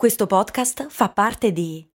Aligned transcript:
Questo 0.00 0.26
podcast 0.26 0.86
fa 0.88 1.10
parte 1.10 1.52
di 1.52 1.86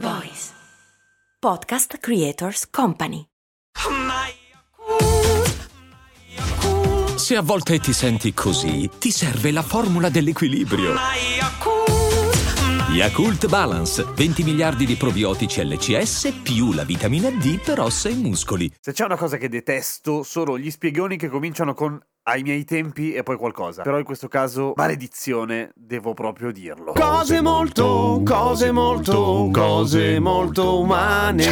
Voice 0.00 0.50
Podcast 1.38 1.96
Creators 1.96 2.68
Company. 2.68 3.24
Se 7.16 7.36
a 7.36 7.40
volte 7.40 7.78
ti 7.78 7.94
senti 7.94 8.34
così, 8.34 8.90
ti 8.98 9.10
serve 9.10 9.50
la 9.50 9.62
formula 9.62 10.10
dell'equilibrio. 10.10 10.92
Yakult 12.90 13.46
Balance, 13.48 14.04
20 14.14 14.42
miliardi 14.42 14.84
di 14.84 14.96
probiotici 14.96 15.64
LCS 15.64 16.40
più 16.42 16.72
la 16.72 16.84
vitamina 16.84 17.30
D 17.30 17.62
per 17.62 17.80
ossa 17.80 18.10
e 18.10 18.14
muscoli. 18.14 18.70
Se 18.78 18.92
c'è 18.92 19.04
una 19.04 19.16
cosa 19.16 19.38
che 19.38 19.48
detesto, 19.48 20.22
sono 20.22 20.58
gli 20.58 20.70
spiegoni 20.70 21.16
che 21.16 21.28
cominciano 21.28 21.72
con 21.72 21.98
ai 22.28 22.42
miei 22.42 22.64
tempi 22.64 23.14
e 23.14 23.22
poi 23.22 23.36
qualcosa. 23.36 23.82
Però 23.82 23.96
in 23.96 24.04
questo 24.04 24.28
caso, 24.28 24.74
maledizione, 24.76 25.72
devo 25.74 26.12
proprio 26.12 26.52
dirlo. 26.52 26.92
Cose 26.92 27.40
molto, 27.40 28.20
cose 28.22 28.70
molto, 28.70 29.48
cose 29.50 30.18
molto 30.18 30.80
umane. 30.80 31.46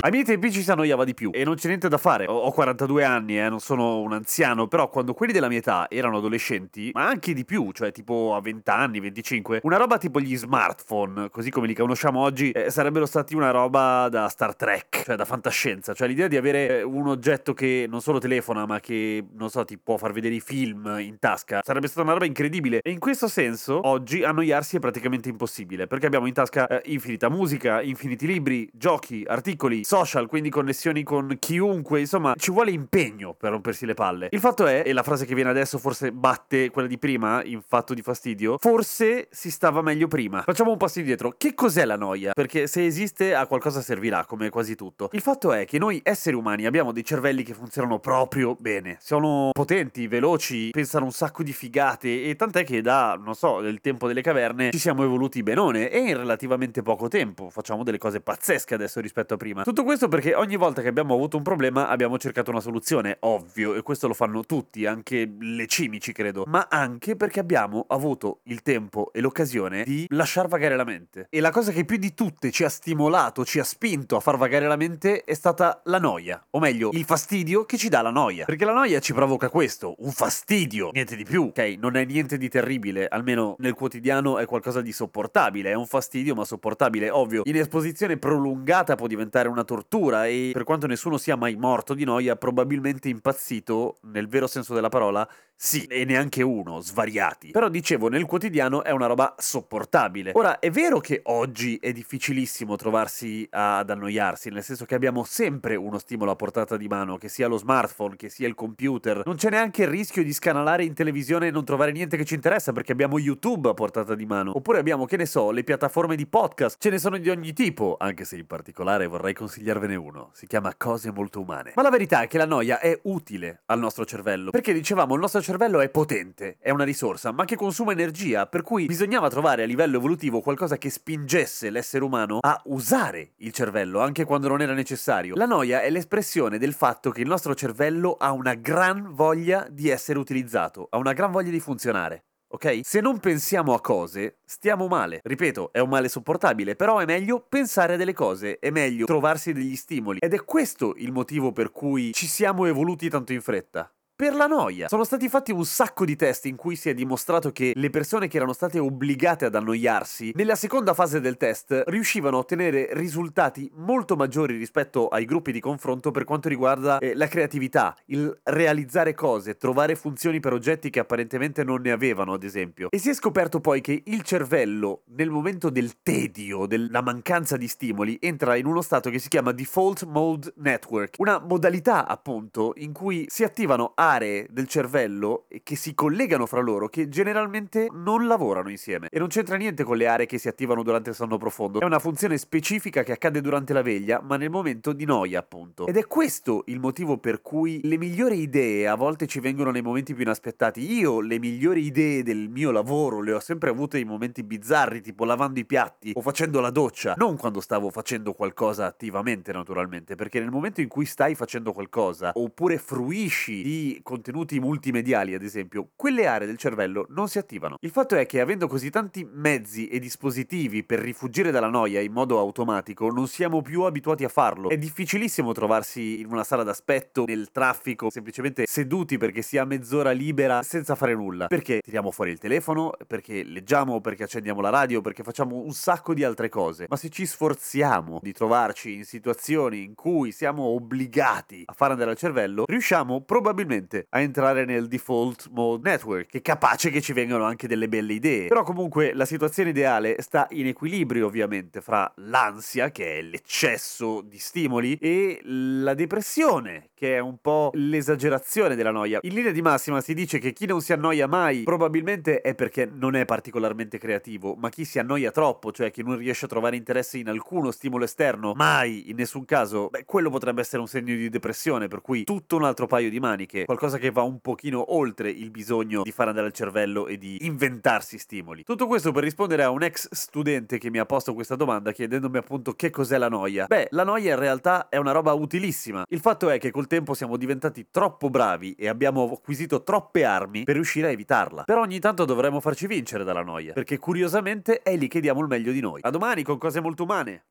Ai 0.00 0.10
miei 0.12 0.22
tempi 0.22 0.52
ci 0.52 0.62
si 0.62 0.70
annoiava 0.70 1.04
di 1.04 1.14
più 1.14 1.30
e 1.32 1.42
non 1.42 1.56
c'è 1.56 1.66
niente 1.66 1.88
da 1.88 1.98
fare. 1.98 2.26
Ho, 2.28 2.42
ho 2.42 2.52
42 2.52 3.02
anni, 3.02 3.40
eh, 3.40 3.48
non 3.48 3.58
sono 3.58 3.98
un 3.98 4.12
anziano, 4.12 4.68
però 4.68 4.88
quando 4.88 5.14
quelli 5.14 5.32
della 5.32 5.48
mia 5.48 5.58
età 5.58 5.90
erano 5.90 6.18
adolescenti, 6.18 6.90
ma 6.94 7.08
anche 7.08 7.34
di 7.34 7.44
più, 7.44 7.72
cioè 7.72 7.90
tipo 7.90 8.36
a 8.36 8.40
20 8.40 8.70
anni, 8.70 9.00
25, 9.00 9.60
una 9.64 9.78
roba 9.78 9.98
tipo 9.98 10.20
gli 10.20 10.36
smartphone, 10.36 11.28
così 11.30 11.50
come 11.50 11.66
li 11.66 11.74
conosciamo 11.74 12.20
oggi, 12.20 12.52
eh, 12.52 12.70
sarebbero 12.70 13.04
stati 13.04 13.34
una 13.34 13.50
roba 13.50 14.08
da 14.08 14.28
Star 14.28 14.54
Trek, 14.54 15.02
cioè 15.06 15.16
da 15.16 15.24
fantascienza, 15.24 15.92
cioè 15.92 16.06
l'idea 16.06 16.28
di 16.28 16.36
avere 16.36 16.78
eh, 16.78 16.82
un 16.84 17.08
oggetto 17.08 17.52
che 17.52 17.86
non 17.88 18.00
solo 18.00 18.20
telefona, 18.20 18.64
ma 18.64 18.78
che 18.78 19.24
non 19.32 19.50
so, 19.50 19.64
ti 19.64 19.76
può 19.76 19.96
far 19.96 20.12
vedere 20.12 20.18
vedere 20.20 20.34
i 20.34 20.40
film 20.40 20.96
in 21.00 21.18
tasca. 21.18 21.60
Sarebbe 21.64 21.86
stata 21.86 22.02
una 22.02 22.12
roba 22.12 22.26
incredibile. 22.26 22.80
E 22.82 22.90
in 22.90 22.98
questo 22.98 23.28
senso, 23.28 23.86
oggi 23.86 24.22
annoiarsi 24.22 24.76
è 24.76 24.78
praticamente 24.78 25.28
impossibile, 25.28 25.86
perché 25.86 26.06
abbiamo 26.06 26.26
in 26.26 26.34
tasca 26.34 26.66
eh, 26.66 26.82
infinita 26.92 27.28
musica, 27.28 27.82
infiniti 27.82 28.26
libri, 28.26 28.68
giochi, 28.72 29.24
articoli, 29.26 29.84
social, 29.84 30.26
quindi 30.26 30.50
connessioni 30.50 31.02
con 31.02 31.36
chiunque. 31.38 32.00
Insomma, 32.00 32.34
ci 32.36 32.50
vuole 32.50 32.70
impegno 32.70 33.34
per 33.34 33.50
rompersi 33.50 33.86
le 33.86 33.94
palle. 33.94 34.28
Il 34.30 34.40
fatto 34.40 34.66
è, 34.66 34.82
e 34.84 34.92
la 34.92 35.02
frase 35.02 35.26
che 35.26 35.34
viene 35.34 35.50
adesso 35.50 35.78
forse 35.78 36.12
batte 36.12 36.70
quella 36.70 36.88
di 36.88 36.98
prima, 36.98 37.42
in 37.44 37.62
fatto 37.66 37.94
di 37.94 38.02
fastidio, 38.02 38.56
forse 38.58 39.28
si 39.30 39.50
stava 39.50 39.82
meglio 39.82 40.08
prima. 40.08 40.42
Facciamo 40.42 40.70
un 40.70 40.76
passo 40.76 40.98
indietro. 40.98 41.34
Che 41.36 41.54
cos'è 41.54 41.84
la 41.84 41.96
noia? 41.96 42.32
Perché 42.32 42.66
se 42.66 42.84
esiste 42.84 43.34
a 43.34 43.46
qualcosa 43.46 43.80
servirà, 43.80 44.24
come 44.24 44.50
quasi 44.50 44.74
tutto. 44.74 45.08
Il 45.12 45.20
fatto 45.20 45.52
è 45.52 45.64
che 45.64 45.78
noi 45.78 46.00
esseri 46.02 46.36
umani 46.36 46.66
abbiamo 46.66 46.92
dei 46.92 47.04
cervelli 47.04 47.42
che 47.42 47.54
funzionano 47.54 47.98
proprio 47.98 48.56
bene. 48.58 48.98
Sono 49.00 49.50
potenti, 49.52 50.08
veloci, 50.10 50.70
pensano 50.70 51.06
un 51.06 51.12
sacco 51.12 51.42
di 51.42 51.54
figate 51.54 52.24
e 52.24 52.36
tant'è 52.36 52.64
che 52.64 52.82
da, 52.82 53.18
non 53.18 53.34
so, 53.34 53.60
del 53.60 53.80
tempo 53.80 54.06
delle 54.06 54.20
caverne 54.20 54.70
ci 54.72 54.78
siamo 54.78 55.04
evoluti 55.04 55.42
benone 55.42 55.88
e 55.88 55.98
in 56.00 56.16
relativamente 56.16 56.82
poco 56.82 57.08
tempo 57.08 57.48
facciamo 57.48 57.82
delle 57.82 57.96
cose 57.96 58.20
pazzesche 58.20 58.74
adesso 58.74 59.00
rispetto 59.00 59.34
a 59.34 59.36
prima. 59.38 59.62
Tutto 59.62 59.84
questo 59.84 60.08
perché 60.08 60.34
ogni 60.34 60.56
volta 60.56 60.82
che 60.82 60.88
abbiamo 60.88 61.14
avuto 61.14 61.38
un 61.38 61.42
problema 61.42 61.88
abbiamo 61.88 62.18
cercato 62.18 62.50
una 62.50 62.60
soluzione, 62.60 63.16
ovvio, 63.20 63.74
e 63.74 63.82
questo 63.82 64.08
lo 64.08 64.14
fanno 64.14 64.44
tutti, 64.44 64.84
anche 64.84 65.32
le 65.38 65.66
cimici 65.66 66.12
credo, 66.12 66.44
ma 66.46 66.66
anche 66.68 67.16
perché 67.16 67.40
abbiamo 67.40 67.86
avuto 67.88 68.40
il 68.44 68.62
tempo 68.62 69.12
e 69.12 69.20
l'occasione 69.20 69.84
di 69.84 70.06
lasciar 70.10 70.48
vagare 70.48 70.76
la 70.76 70.84
mente. 70.84 71.28
E 71.30 71.40
la 71.40 71.50
cosa 71.50 71.70
che 71.70 71.84
più 71.84 71.96
di 71.96 72.12
tutte 72.12 72.50
ci 72.50 72.64
ha 72.64 72.68
stimolato, 72.68 73.44
ci 73.44 73.60
ha 73.60 73.64
spinto 73.64 74.16
a 74.16 74.20
far 74.20 74.36
vagare 74.36 74.66
la 74.66 74.76
mente 74.76 75.22
è 75.22 75.34
stata 75.34 75.80
la 75.84 75.98
noia, 75.98 76.44
o 76.50 76.58
meglio, 76.58 76.90
il 76.92 77.04
fastidio 77.04 77.64
che 77.64 77.76
ci 77.76 77.88
dà 77.88 78.02
la 78.02 78.10
noia. 78.10 78.44
Perché 78.44 78.64
la 78.64 78.72
noia 78.72 78.98
ci 78.98 79.12
provoca 79.12 79.48
questo, 79.48 79.89
un 79.98 80.10
fastidio, 80.10 80.90
niente 80.92 81.16
di 81.16 81.24
più. 81.24 81.44
Ok, 81.44 81.76
non 81.78 81.96
è 81.96 82.04
niente 82.04 82.38
di 82.38 82.48
terribile, 82.48 83.08
almeno 83.08 83.56
nel 83.58 83.74
quotidiano 83.74 84.38
è 84.38 84.46
qualcosa 84.46 84.80
di 84.80 84.92
sopportabile, 84.92 85.70
è 85.70 85.74
un 85.74 85.86
fastidio 85.86 86.34
ma 86.34 86.44
sopportabile, 86.44 87.10
ovvio. 87.10 87.42
In 87.44 87.56
esposizione 87.56 88.16
prolungata 88.16 88.94
può 88.94 89.06
diventare 89.06 89.48
una 89.48 89.64
tortura 89.64 90.26
e 90.26 90.50
per 90.52 90.64
quanto 90.64 90.86
nessuno 90.86 91.18
sia 91.18 91.36
mai 91.36 91.56
morto 91.56 91.94
di 91.94 92.04
noia, 92.04 92.36
probabilmente 92.36 93.08
impazzito, 93.08 93.98
nel 94.02 94.28
vero 94.28 94.46
senso 94.46 94.74
della 94.74 94.88
parola, 94.88 95.28
sì, 95.62 95.84
e 95.84 96.06
neanche 96.06 96.42
uno, 96.42 96.80
svariati. 96.80 97.50
Però 97.50 97.68
dicevo, 97.68 98.08
nel 98.08 98.24
quotidiano 98.24 98.82
è 98.82 98.92
una 98.92 99.04
roba 99.04 99.34
sopportabile. 99.36 100.32
Ora, 100.34 100.58
è 100.58 100.70
vero 100.70 101.00
che 101.00 101.20
oggi 101.24 101.76
è 101.76 101.92
difficilissimo 101.92 102.76
trovarsi 102.76 103.46
ad 103.50 103.90
annoiarsi, 103.90 104.48
nel 104.48 104.62
senso 104.62 104.86
che 104.86 104.94
abbiamo 104.94 105.22
sempre 105.22 105.76
uno 105.76 105.98
stimolo 105.98 106.30
a 106.30 106.36
portata 106.36 106.78
di 106.78 106.88
mano, 106.88 107.18
che 107.18 107.28
sia 107.28 107.46
lo 107.46 107.58
smartphone, 107.58 108.16
che 108.16 108.30
sia 108.30 108.48
il 108.48 108.54
computer. 108.54 109.20
Non 109.26 109.36
c'è 109.36 109.50
neanche 109.50 109.79
il 109.82 109.88
rischio 109.88 110.22
di 110.22 110.32
scanalare 110.32 110.84
in 110.84 110.94
televisione 110.94 111.48
e 111.48 111.50
non 111.50 111.64
trovare 111.64 111.92
niente 111.92 112.16
che 112.16 112.24
ci 112.24 112.34
interessa, 112.34 112.72
perché 112.72 112.92
abbiamo 112.92 113.18
YouTube 113.18 113.68
a 113.68 113.74
portata 113.74 114.14
di 114.14 114.26
mano. 114.26 114.52
Oppure 114.56 114.78
abbiamo, 114.78 115.04
che 115.04 115.16
ne 115.16 115.26
so, 115.26 115.50
le 115.50 115.64
piattaforme 115.64 116.16
di 116.16 116.26
podcast. 116.26 116.76
Ce 116.78 116.90
ne 116.90 116.98
sono 116.98 117.18
di 117.18 117.28
ogni 117.30 117.52
tipo, 117.52 117.96
anche 117.98 118.24
se 118.24 118.36
in 118.36 118.46
particolare 118.46 119.06
vorrei 119.06 119.34
consigliarvene 119.34 119.96
uno. 119.96 120.30
Si 120.32 120.46
chiama 120.46 120.74
Cose 120.76 121.10
molto 121.12 121.40
umane. 121.40 121.72
Ma 121.74 121.82
la 121.82 121.90
verità 121.90 122.22
è 122.22 122.26
che 122.26 122.38
la 122.38 122.46
noia 122.46 122.78
è 122.80 122.98
utile 123.04 123.62
al 123.66 123.78
nostro 123.78 124.04
cervello, 124.04 124.50
perché 124.50 124.72
dicevamo 124.72 125.14
il 125.14 125.20
nostro 125.20 125.40
cervello 125.40 125.80
è 125.80 125.88
potente, 125.88 126.56
è 126.60 126.70
una 126.70 126.84
risorsa, 126.84 127.32
ma 127.32 127.44
che 127.44 127.56
consuma 127.56 127.92
energia, 127.92 128.46
per 128.46 128.62
cui 128.62 128.86
bisognava 128.86 129.28
trovare 129.28 129.62
a 129.62 129.66
livello 129.66 129.96
evolutivo 129.96 130.40
qualcosa 130.40 130.78
che 130.78 130.90
spingesse 130.90 131.70
l'essere 131.70 132.04
umano 132.04 132.38
a 132.40 132.60
usare 132.66 133.32
il 133.36 133.52
cervello, 133.52 134.00
anche 134.00 134.24
quando 134.24 134.48
non 134.48 134.60
era 134.60 134.74
necessario. 134.74 135.34
La 135.36 135.46
noia 135.46 135.82
è 135.82 135.90
l'espressione 135.90 136.58
del 136.58 136.72
fatto 136.72 137.10
che 137.10 137.20
il 137.20 137.28
nostro 137.28 137.54
cervello 137.54 138.16
ha 138.18 138.32
una 138.32 138.54
gran 138.54 139.14
voglia 139.14 139.66
di 139.70 139.88
essere 139.88 140.18
utilizzato, 140.18 140.86
ha 140.90 140.98
una 140.98 141.12
gran 141.12 141.30
voglia 141.30 141.50
di 141.50 141.60
funzionare. 141.60 142.24
Ok? 142.52 142.80
Se 142.82 143.00
non 143.00 143.20
pensiamo 143.20 143.74
a 143.74 143.80
cose, 143.80 144.38
stiamo 144.44 144.88
male. 144.88 145.20
Ripeto, 145.22 145.70
è 145.72 145.78
un 145.78 145.88
male 145.88 146.08
sopportabile, 146.08 146.74
però 146.74 146.98
è 146.98 147.04
meglio 147.04 147.46
pensare 147.48 147.94
a 147.94 147.96
delle 147.96 148.12
cose, 148.12 148.58
è 148.58 148.70
meglio 148.70 149.06
trovarsi 149.06 149.52
degli 149.52 149.76
stimoli. 149.76 150.18
Ed 150.20 150.34
è 150.34 150.44
questo 150.44 150.94
il 150.96 151.12
motivo 151.12 151.52
per 151.52 151.70
cui 151.70 152.12
ci 152.12 152.26
siamo 152.26 152.66
evoluti 152.66 153.08
tanto 153.08 153.32
in 153.32 153.40
fretta 153.40 153.92
per 154.20 154.34
la 154.34 154.46
noia. 154.46 154.86
Sono 154.88 155.04
stati 155.04 155.30
fatti 155.30 155.50
un 155.50 155.64
sacco 155.64 156.04
di 156.04 156.14
test 156.14 156.44
in 156.44 156.54
cui 156.54 156.76
si 156.76 156.90
è 156.90 156.92
dimostrato 156.92 157.52
che 157.52 157.72
le 157.74 157.88
persone 157.88 158.28
che 158.28 158.36
erano 158.36 158.52
state 158.52 158.78
obbligate 158.78 159.46
ad 159.46 159.54
annoiarsi, 159.54 160.32
nella 160.34 160.56
seconda 160.56 160.92
fase 160.92 161.22
del 161.22 161.38
test 161.38 161.84
riuscivano 161.86 162.36
a 162.36 162.40
ottenere 162.40 162.90
risultati 162.92 163.70
molto 163.76 164.16
maggiori 164.16 164.58
rispetto 164.58 165.08
ai 165.08 165.24
gruppi 165.24 165.52
di 165.52 165.60
confronto 165.60 166.10
per 166.10 166.24
quanto 166.24 166.50
riguarda 166.50 166.98
eh, 166.98 167.14
la 167.14 167.28
creatività, 167.28 167.96
il 168.08 168.40
realizzare 168.42 169.14
cose, 169.14 169.56
trovare 169.56 169.94
funzioni 169.94 170.38
per 170.38 170.52
oggetti 170.52 170.90
che 170.90 171.00
apparentemente 171.00 171.64
non 171.64 171.80
ne 171.80 171.90
avevano, 171.90 172.34
ad 172.34 172.42
esempio. 172.42 172.88
E 172.90 172.98
si 172.98 173.08
è 173.08 173.14
scoperto 173.14 173.60
poi 173.60 173.80
che 173.80 174.02
il 174.04 174.20
cervello, 174.20 175.04
nel 175.16 175.30
momento 175.30 175.70
del 175.70 176.02
tedio, 176.02 176.66
della 176.66 177.00
mancanza 177.00 177.56
di 177.56 177.68
stimoli, 177.68 178.18
entra 178.20 178.54
in 178.56 178.66
uno 178.66 178.82
stato 178.82 179.08
che 179.08 179.18
si 179.18 179.30
chiama 179.30 179.52
Default 179.52 180.04
Mode 180.04 180.52
Network, 180.56 181.14
una 181.20 181.38
modalità 181.38 182.06
appunto 182.06 182.74
in 182.76 182.92
cui 182.92 183.24
si 183.26 183.44
attivano 183.44 183.92
a 183.94 184.08
aree 184.10 184.46
del 184.50 184.66
cervello 184.66 185.46
che 185.62 185.76
si 185.76 185.94
collegano 185.94 186.46
fra 186.46 186.60
loro 186.60 186.88
che 186.88 187.08
generalmente 187.08 187.88
non 187.92 188.26
lavorano 188.26 188.70
insieme. 188.70 189.08
E 189.10 189.18
non 189.18 189.28
c'entra 189.28 189.56
niente 189.56 189.84
con 189.84 189.96
le 189.96 190.06
aree 190.06 190.26
che 190.26 190.38
si 190.38 190.48
attivano 190.48 190.82
durante 190.82 191.10
il 191.10 191.16
sonno 191.16 191.38
profondo. 191.38 191.80
È 191.80 191.84
una 191.84 191.98
funzione 191.98 192.36
specifica 192.38 193.02
che 193.02 193.12
accade 193.12 193.40
durante 193.40 193.72
la 193.72 193.82
veglia, 193.82 194.20
ma 194.22 194.36
nel 194.36 194.50
momento 194.50 194.92
di 194.92 195.04
noia, 195.04 195.38
appunto. 195.38 195.86
Ed 195.86 195.96
è 195.96 196.06
questo 196.06 196.64
il 196.66 196.80
motivo 196.80 197.18
per 197.18 197.40
cui 197.42 197.80
le 197.84 197.98
migliori 197.98 198.40
idee 198.40 198.88
a 198.88 198.94
volte 198.94 199.26
ci 199.26 199.40
vengono 199.40 199.70
nei 199.70 199.82
momenti 199.82 200.14
più 200.14 200.22
inaspettati. 200.22 200.92
Io 200.92 201.20
le 201.20 201.38
migliori 201.38 201.84
idee 201.84 202.22
del 202.22 202.48
mio 202.48 202.70
lavoro 202.70 203.20
le 203.20 203.32
ho 203.32 203.40
sempre 203.40 203.70
avute 203.70 203.98
in 203.98 204.08
momenti 204.08 204.42
bizzarri, 204.42 205.00
tipo 205.00 205.24
lavando 205.24 205.60
i 205.60 205.64
piatti 205.64 206.12
o 206.14 206.20
facendo 206.20 206.60
la 206.60 206.70
doccia. 206.70 207.14
Non 207.16 207.36
quando 207.36 207.60
stavo 207.60 207.90
facendo 207.90 208.32
qualcosa 208.32 208.86
attivamente, 208.86 209.52
naturalmente, 209.52 210.14
perché 210.14 210.40
nel 210.40 210.50
momento 210.50 210.80
in 210.80 210.88
cui 210.88 211.04
stai 211.04 211.34
facendo 211.34 211.72
qualcosa, 211.72 212.32
oppure 212.34 212.78
fruisci 212.78 213.62
di 213.62 213.99
contenuti 214.02 214.58
multimediali, 214.60 215.34
ad 215.34 215.42
esempio, 215.42 215.90
quelle 215.96 216.26
aree 216.26 216.46
del 216.46 216.56
cervello 216.56 217.06
non 217.10 217.28
si 217.28 217.38
attivano. 217.38 217.76
Il 217.80 217.90
fatto 217.90 218.16
è 218.16 218.26
che 218.26 218.40
avendo 218.40 218.66
così 218.66 218.90
tanti 218.90 219.28
mezzi 219.30 219.88
e 219.88 219.98
dispositivi 219.98 220.84
per 220.84 221.00
rifugire 221.00 221.50
dalla 221.50 221.68
noia 221.68 222.00
in 222.00 222.12
modo 222.12 222.38
automatico, 222.38 223.10
non 223.10 223.28
siamo 223.28 223.62
più 223.62 223.82
abituati 223.82 224.24
a 224.24 224.28
farlo. 224.28 224.68
È 224.68 224.76
difficilissimo 224.76 225.52
trovarsi 225.52 226.20
in 226.20 226.26
una 226.30 226.44
sala 226.44 226.62
d'aspetto, 226.62 227.24
nel 227.26 227.50
traffico, 227.50 228.10
semplicemente 228.10 228.64
seduti 228.66 229.18
perché 229.18 229.42
si 229.42 229.58
ha 229.58 229.64
mezz'ora 229.64 230.10
libera 230.10 230.62
senza 230.62 230.94
fare 230.94 231.14
nulla. 231.14 231.46
Perché 231.46 231.80
tiriamo 231.82 232.10
fuori 232.10 232.30
il 232.30 232.38
telefono, 232.38 232.92
perché 233.06 233.42
leggiamo, 233.42 234.00
perché 234.00 234.24
accendiamo 234.24 234.60
la 234.60 234.70
radio, 234.70 235.00
perché 235.00 235.22
facciamo 235.22 235.56
un 235.56 235.72
sacco 235.72 236.14
di 236.14 236.24
altre 236.24 236.48
cose. 236.48 236.86
Ma 236.88 236.96
se 236.96 237.08
ci 237.08 237.26
sforziamo 237.26 238.20
di 238.22 238.32
trovarci 238.32 238.94
in 238.94 239.04
situazioni 239.04 239.82
in 239.82 239.94
cui 239.94 240.32
siamo 240.32 240.64
obbligati 240.64 241.62
a 241.66 241.72
far 241.72 241.92
andare 241.92 242.10
al 242.10 242.16
cervello, 242.16 242.64
riusciamo 242.66 243.22
probabilmente 243.22 243.79
facilmente 243.80 244.06
a 244.10 244.20
entrare 244.20 244.64
nel 244.64 244.86
default 244.86 245.48
mode 245.52 245.88
network, 245.88 246.26
che 246.28 246.38
è 246.38 246.42
capace 246.42 246.90
che 246.90 247.00
ci 247.00 247.12
vengano 247.12 247.44
anche 247.44 247.66
delle 247.66 247.88
belle 247.88 248.12
idee. 248.12 248.48
Però 248.48 248.62
comunque 248.62 249.12
la 249.14 249.24
situazione 249.24 249.70
ideale 249.70 250.16
sta 250.20 250.46
in 250.50 250.66
equilibrio 250.66 251.26
ovviamente 251.26 251.80
fra 251.80 252.10
l'ansia, 252.16 252.90
che 252.90 253.18
è 253.18 253.22
l'eccesso 253.22 254.20
di 254.22 254.38
stimoli, 254.38 254.96
e 255.00 255.40
la 255.42 255.94
depressione, 255.94 256.90
che 256.94 257.16
è 257.16 257.18
un 257.18 257.38
po' 257.40 257.70
l'esagerazione 257.74 258.74
della 258.74 258.90
noia. 258.90 259.20
In 259.22 259.34
linea 259.34 259.52
di 259.52 259.62
massima 259.62 260.00
si 260.00 260.14
dice 260.14 260.38
che 260.38 260.52
chi 260.52 260.66
non 260.66 260.80
si 260.80 260.92
annoia 260.92 261.26
mai 261.26 261.62
probabilmente 261.62 262.40
è 262.40 262.54
perché 262.54 262.88
non 262.92 263.14
è 263.16 263.24
particolarmente 263.24 263.98
creativo, 263.98 264.54
ma 264.54 264.68
chi 264.68 264.84
si 264.84 264.98
annoia 264.98 265.30
troppo, 265.30 265.72
cioè 265.72 265.90
chi 265.90 266.02
non 266.02 266.16
riesce 266.16 266.44
a 266.44 266.48
trovare 266.48 266.76
interesse 266.76 267.18
in 267.18 267.28
alcuno 267.28 267.70
stimolo 267.70 268.04
esterno, 268.04 268.52
mai 268.54 269.10
in 269.10 269.16
nessun 269.16 269.44
caso, 269.44 269.88
beh, 269.88 270.04
quello 270.04 270.30
potrebbe 270.30 270.60
essere 270.60 270.80
un 270.80 270.88
segno 270.88 271.14
di 271.14 271.28
depressione, 271.28 271.88
per 271.88 272.00
cui 272.00 272.24
tutto 272.24 272.56
un 272.56 272.64
altro 272.64 272.86
paio 272.86 273.08
di 273.10 273.20
maniche, 273.20 273.64
qualcosa 273.70 273.98
che 273.98 274.10
va 274.10 274.22
un 274.22 274.40
pochino 274.40 274.96
oltre 274.96 275.30
il 275.30 275.52
bisogno 275.52 276.02
di 276.02 276.10
fare 276.10 276.30
andare 276.30 276.48
il 276.48 276.52
cervello 276.52 277.06
e 277.06 277.16
di 277.18 277.46
inventarsi 277.46 278.18
stimoli. 278.18 278.64
Tutto 278.64 278.88
questo 278.88 279.12
per 279.12 279.22
rispondere 279.22 279.62
a 279.62 279.70
un 279.70 279.84
ex 279.84 280.08
studente 280.10 280.76
che 280.76 280.90
mi 280.90 280.98
ha 280.98 281.06
posto 281.06 281.34
questa 281.34 281.54
domanda 281.54 281.92
chiedendomi 281.92 282.38
appunto 282.38 282.72
che 282.72 282.90
cos'è 282.90 283.16
la 283.16 283.28
noia. 283.28 283.66
Beh, 283.66 283.86
la 283.90 284.02
noia 284.02 284.32
in 284.32 284.40
realtà 284.40 284.88
è 284.88 284.96
una 284.96 285.12
roba 285.12 285.34
utilissima. 285.34 286.04
Il 286.08 286.18
fatto 286.18 286.50
è 286.50 286.58
che 286.58 286.72
col 286.72 286.88
tempo 286.88 287.14
siamo 287.14 287.36
diventati 287.36 287.86
troppo 287.92 288.28
bravi 288.28 288.74
e 288.74 288.88
abbiamo 288.88 289.30
acquisito 289.34 289.84
troppe 289.84 290.24
armi 290.24 290.64
per 290.64 290.74
riuscire 290.74 291.06
a 291.06 291.10
evitarla. 291.10 291.62
Però 291.62 291.82
ogni 291.82 292.00
tanto 292.00 292.24
dovremmo 292.24 292.58
farci 292.58 292.88
vincere 292.88 293.22
dalla 293.22 293.44
noia, 293.44 293.72
perché 293.72 293.98
curiosamente 293.98 294.82
è 294.82 294.96
lì 294.96 295.06
che 295.06 295.20
diamo 295.20 295.42
il 295.42 295.46
meglio 295.46 295.70
di 295.70 295.80
noi. 295.80 296.00
A 296.02 296.10
domani 296.10 296.42
con 296.42 296.58
cose 296.58 296.80
molto 296.80 297.04
umane. 297.04 297.44